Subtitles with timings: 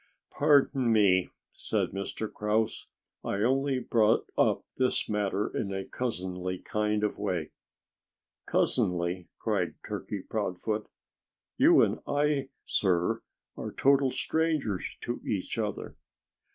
[0.31, 2.27] "Pardon me!" said Mr.
[2.33, 2.87] Grouse.
[3.23, 7.51] "I only brought up this matter in a cousinly kind of way."
[8.47, 10.89] "Cousinly!" cried Turkey Proudfoot.
[11.55, 13.21] "You and I, sir,
[13.55, 15.95] are total strangers to each other."